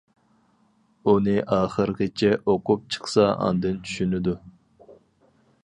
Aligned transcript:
ئۇنى 1.11 1.35
ئاخىرىغىچە 1.57 2.31
ئوقۇپ 2.53 2.89
چىقسا 2.95 3.29
ئاندىن 3.45 3.79
چۈشىنىدۇ. 3.91 4.35